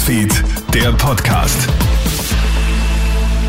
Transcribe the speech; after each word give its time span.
Newsfeed, 0.00 0.32
der 0.72 0.92
Podcast. 0.92 1.68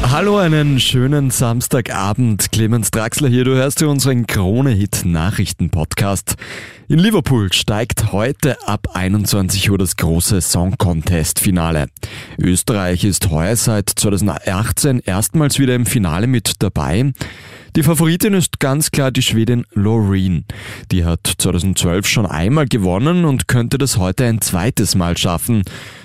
Hallo, 0.03 0.37
einen 0.37 0.81
schönen 0.81 1.31
Samstagabend. 1.31 2.51
Clemens 2.51 2.91
Draxler 2.91 3.29
hier. 3.29 3.45
Du 3.45 3.55
hörst 3.55 3.79
dir 3.79 3.87
unseren 3.87 4.27
Krone-Hit-Nachrichten-Podcast. 4.27 6.35
In 6.89 6.99
Liverpool 6.99 7.53
steigt 7.53 8.11
heute 8.11 8.67
ab 8.67 8.89
21 8.93 9.71
Uhr 9.71 9.77
das 9.77 9.95
große 9.95 10.41
Song 10.41 10.77
Contest-Finale. 10.77 11.87
Österreich 12.37 13.05
ist 13.05 13.29
heuer 13.29 13.55
seit 13.55 13.89
2018 13.89 14.99
erstmals 15.05 15.57
wieder 15.57 15.73
im 15.73 15.85
Finale 15.85 16.27
mit 16.27 16.55
dabei. 16.59 17.13
Die 17.77 17.83
Favoritin 17.83 18.33
ist 18.33 18.59
ganz 18.59 18.91
klar 18.91 19.11
die 19.11 19.21
Schwedin 19.21 19.65
Loreen. 19.73 20.43
Die 20.91 21.05
hat 21.05 21.35
2012 21.37 22.05
schon 22.05 22.25
einmal 22.25 22.67
gewonnen 22.67 23.23
und 23.23 23.47
könnte 23.47 23.77
das 23.77 23.95
heute 23.95 24.25
ein 24.25 24.41
zweites 24.41 24.93
Mal 24.93 25.17
schaffen. 25.17 25.63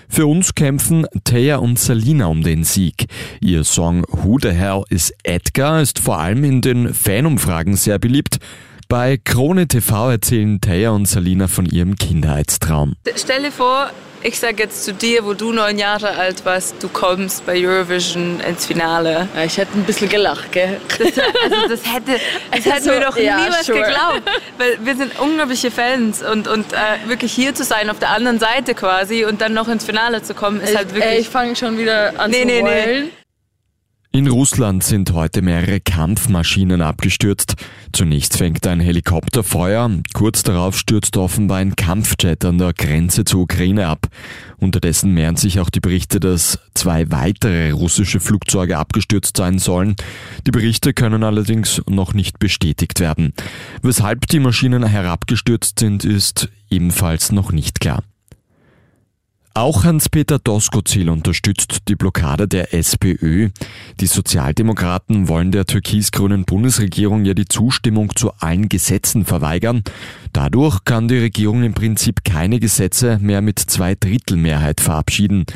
Für 0.08 0.28
uns 0.28 0.54
kämpfen 0.54 1.08
Taya 1.24 1.56
und 1.56 1.76
Salina 1.80 2.26
um 2.26 2.44
den 2.44 2.62
Sieg. 2.62 3.06
Ihr 3.40 3.64
Song 3.64 4.04
Who 4.08 4.38
the 4.40 4.52
Hell 4.52 4.84
is 4.90 5.12
Edgar 5.24 5.82
ist 5.82 5.98
vor 5.98 6.20
allem 6.20 6.44
in 6.44 6.60
den 6.60 6.94
Fanumfragen 6.94 7.74
sehr 7.74 7.98
beliebt. 7.98 8.38
Bei 8.88 9.18
Krone 9.22 9.66
TV 9.66 10.10
erzählen 10.12 10.60
Taya 10.60 10.90
und 10.90 11.06
Salina 11.06 11.48
von 11.48 11.66
ihrem 11.66 11.96
Kindheitstraum. 11.96 12.94
Stell 13.16 13.42
dir 13.42 13.50
vor, 13.50 13.90
ich 14.22 14.38
sage 14.38 14.62
jetzt 14.62 14.84
zu 14.84 14.94
dir, 14.94 15.24
wo 15.24 15.34
du 15.34 15.52
neun 15.52 15.76
Jahre 15.76 16.10
alt 16.16 16.44
warst, 16.44 16.76
du 16.82 16.88
kommst 16.88 17.44
bei 17.46 17.54
Eurovision 17.66 18.38
ins 18.48 18.64
Finale. 18.66 19.28
Ja, 19.34 19.42
ich 19.44 19.58
hätte 19.58 19.76
ein 19.76 19.82
bisschen 19.82 20.08
gelacht, 20.08 20.52
gell? 20.52 20.80
Das, 20.88 21.00
also 21.00 21.68
das 21.68 21.92
hätte, 21.92 22.20
das 22.52 22.64
hätten 22.64 22.84
So, 22.84 22.90
wir 22.92 23.00
doch 23.00 23.16
ja, 23.16 23.36
niemals 23.38 23.66
sure. 23.66 23.80
geglaubt. 23.80 24.22
Weil 24.56 24.78
wir 24.84 24.96
sind 24.96 25.18
unglaubliche 25.18 25.72
Fans 25.72 26.22
und, 26.22 26.46
und 26.46 26.72
äh, 26.72 27.08
wirklich 27.08 27.32
hier 27.32 27.56
zu 27.56 27.64
sein, 27.64 27.90
auf 27.90 27.98
der 27.98 28.10
anderen 28.10 28.38
Seite 28.38 28.74
quasi 28.74 29.24
und 29.24 29.40
dann 29.40 29.52
noch 29.52 29.66
ins 29.66 29.84
Finale 29.84 30.22
zu 30.22 30.34
kommen, 30.34 30.60
ist 30.60 30.70
Ich, 30.70 30.76
halt 30.76 30.88
ey, 30.90 30.94
wirklich... 30.94 31.18
ich 31.22 31.28
fange 31.28 31.56
schon 31.56 31.76
wieder 31.76 32.18
an 32.20 32.30
Nee, 32.30 32.42
zu 32.42 32.46
nee, 32.46 32.62
nee. 32.62 33.04
In 34.16 34.28
Russland 34.28 34.82
sind 34.82 35.12
heute 35.12 35.42
mehrere 35.42 35.78
Kampfmaschinen 35.78 36.80
abgestürzt. 36.80 37.56
Zunächst 37.92 38.38
fängt 38.38 38.66
ein 38.66 38.80
Helikopter 38.80 39.44
Feuer, 39.44 39.90
kurz 40.14 40.42
darauf 40.42 40.78
stürzt 40.78 41.18
offenbar 41.18 41.58
ein 41.58 41.76
Kampfjet 41.76 42.42
an 42.46 42.56
der 42.56 42.72
Grenze 42.72 43.26
zur 43.26 43.42
Ukraine 43.42 43.88
ab. 43.88 44.06
Unterdessen 44.56 45.12
mehren 45.12 45.36
sich 45.36 45.60
auch 45.60 45.68
die 45.68 45.80
Berichte, 45.80 46.18
dass 46.18 46.58
zwei 46.72 47.10
weitere 47.10 47.72
russische 47.72 48.18
Flugzeuge 48.18 48.78
abgestürzt 48.78 49.36
sein 49.36 49.58
sollen. 49.58 49.96
Die 50.46 50.50
Berichte 50.50 50.94
können 50.94 51.22
allerdings 51.22 51.82
noch 51.86 52.14
nicht 52.14 52.38
bestätigt 52.38 53.00
werden. 53.00 53.34
Weshalb 53.82 54.28
die 54.28 54.40
Maschinen 54.40 54.82
herabgestürzt 54.82 55.78
sind, 55.78 56.06
ist 56.06 56.48
ebenfalls 56.70 57.32
noch 57.32 57.52
nicht 57.52 57.80
klar. 57.80 58.02
Auch 59.56 59.84
Hans-Peter 59.84 60.38
Doskozil 60.38 61.08
unterstützt 61.08 61.88
die 61.88 61.96
Blockade 61.96 62.46
der 62.46 62.74
SPÖ. 62.74 63.48
Die 64.00 64.06
Sozialdemokraten 64.06 65.28
wollen 65.28 65.50
der 65.50 65.64
türkis-grünen 65.64 66.44
Bundesregierung 66.44 67.24
ja 67.24 67.32
die 67.32 67.46
Zustimmung 67.46 68.14
zu 68.14 68.32
allen 68.34 68.68
Gesetzen 68.68 69.24
verweigern. 69.24 69.82
Dadurch 70.34 70.84
kann 70.84 71.08
die 71.08 71.16
Regierung 71.16 71.62
im 71.62 71.72
Prinzip 71.72 72.22
keine 72.22 72.60
Gesetze 72.60 73.18
mehr 73.22 73.40
mit 73.40 73.58
Zweidrittelmehrheit 73.58 74.82
verabschieden. 74.82 75.46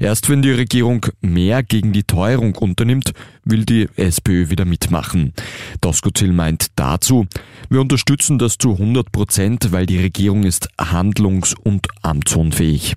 Erst 0.00 0.28
wenn 0.28 0.42
die 0.42 0.52
Regierung 0.52 1.06
mehr 1.22 1.62
gegen 1.62 1.94
die 1.94 2.04
Teuerung 2.04 2.56
unternimmt, 2.56 3.12
will 3.42 3.64
die 3.64 3.88
SPÖ 3.96 4.50
wieder 4.50 4.66
mitmachen. 4.66 5.32
Doskozil 5.80 6.32
meint 6.34 6.66
dazu, 6.76 7.26
wir 7.70 7.80
unterstützen 7.80 8.38
das 8.38 8.58
zu 8.58 8.72
100 8.72 9.10
Prozent, 9.10 9.72
weil 9.72 9.86
die 9.86 9.98
Regierung 9.98 10.42
ist 10.42 10.68
handlungs- 10.76 11.54
und 11.54 11.88
amtsunfähig. 12.02 12.96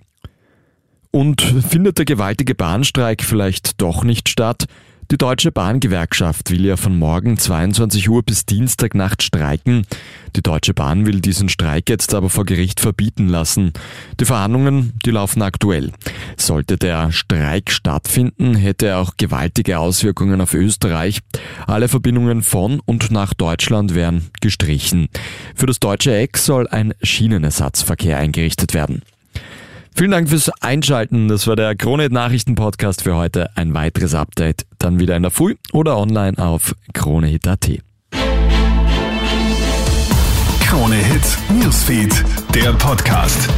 Und 1.12 1.42
findet 1.42 1.98
der 1.98 2.06
gewaltige 2.06 2.54
Bahnstreik 2.54 3.24
vielleicht 3.24 3.82
doch 3.82 4.04
nicht 4.04 4.30
statt? 4.30 4.66
Die 5.12 5.18
Deutsche 5.18 5.52
Bahngewerkschaft 5.52 6.52
will 6.52 6.64
ja 6.64 6.78
von 6.78 6.96
morgen 6.96 7.36
22 7.36 8.12
Uhr 8.12 8.22
bis 8.22 8.46
Dienstagnacht 8.46 9.24
streiken. 9.24 9.88
Die 10.36 10.44
Deutsche 10.44 10.76
Bahn 10.76 11.08
will 11.08 11.20
diesen 11.20 11.50
Streik 11.50 11.90
jetzt 11.90 12.14
aber 12.14 12.30
vor 12.30 12.46
Gericht 12.46 12.80
verbieten 12.80 13.28
lassen. 13.28 13.74
Die 14.20 14.26
Verhandlungen, 14.26 14.94
die 15.04 15.10
laufen 15.10 15.42
aktuell. 15.42 15.94
Sollte 16.38 16.78
der 16.78 17.12
Streik 17.12 17.72
stattfinden, 17.72 18.54
hätte 18.54 18.86
er 18.86 19.00
auch 19.00 19.18
gewaltige 19.18 19.80
Auswirkungen 19.80 20.42
auf 20.42 20.54
Österreich. 20.54 21.22
Alle 21.66 21.88
Verbindungen 21.88 22.44
von 22.44 22.80
und 22.86 23.10
nach 23.10 23.34
Deutschland 23.34 23.96
wären 23.96 24.28
gestrichen. 24.42 25.10
Für 25.56 25.66
das 25.66 25.80
deutsche 25.80 26.16
Eck 26.16 26.38
soll 26.38 26.68
ein 26.68 26.94
Schienenersatzverkehr 27.02 28.20
eingerichtet 28.20 28.76
werden. 28.76 29.02
Vielen 30.00 30.12
Dank 30.12 30.30
fürs 30.30 30.50
Einschalten. 30.62 31.28
Das 31.28 31.46
war 31.46 31.58
der 31.58 31.76
Kronet 31.76 32.14
Nachrichten 32.14 32.56
Podcast 32.56 33.04
für 33.04 33.18
heute. 33.18 33.50
Ein 33.58 33.74
weiteres 33.74 34.16
Update 34.16 34.66
dann 34.78 34.98
wieder 34.98 35.18
in 35.18 35.24
der 35.24 35.30
Früh 35.30 35.56
oder 35.74 35.98
online 35.98 36.38
auf 36.38 36.74
kronehit.at. 36.94 37.70
Krone 40.62 40.96
Hit 40.96 41.38
Newsfeed, 41.62 42.24
der 42.56 42.72
Podcast. 42.76 43.50